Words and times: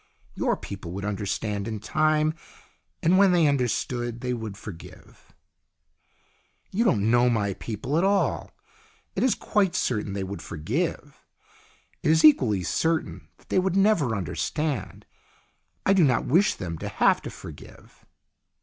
"Your 0.33 0.57
people 0.57 0.93
would 0.93 1.05
understand 1.05 1.67
in 1.67 1.79
time. 1.79 2.33
And 3.03 3.19
when 3.19 3.33
they 3.33 3.45
understood 3.45 4.21
they 4.21 4.33
would 4.33 4.57
forgive."" 4.57 5.31
You 6.71 6.83
don't 6.83 7.11
know 7.11 7.29
my 7.29 7.53
people 7.53 7.99
at 7.99 8.03
all. 8.03 8.49
It 9.15 9.21
is 9.21 9.35
quite 9.35 9.75
certain 9.75 10.13
they 10.13 10.23
would 10.23 10.41
forgive. 10.41 10.99
1 12.01 12.09
1 12.09 12.11
is 12.13 12.25
equally 12.25 12.63
certain 12.63 13.27
that 13.37 13.49
they 13.49 13.59
would 13.59 13.75
never 13.75 14.15
understand. 14.15 15.05
I 15.85 15.93
do 15.93 16.03
not 16.03 16.25
wish 16.25 16.55
them 16.55 16.79
to 16.79 16.87
have 16.87 17.21
to 17.21 17.29
forgive." 17.29 18.03